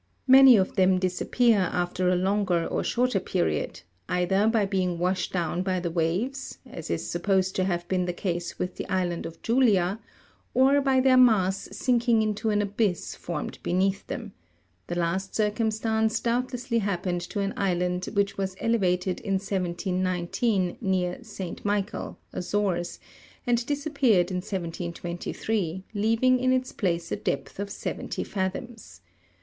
[0.25, 5.61] Many of them disappear after a longer or shorter period, either by being washed down
[5.61, 9.39] by the waves, as is supposed to have been the case with the island of
[9.43, 9.99] Julia,
[10.55, 14.33] or by their mass sinking into an abyss formed be neath them;
[14.87, 21.63] the last circumstance doubtlessly happened to an island which was elevated in 1719, near Saint
[21.63, 22.99] Michael (Azores),
[23.45, 29.01] and disappeared in 1723, leaving in its place a depth of seventy fathoms.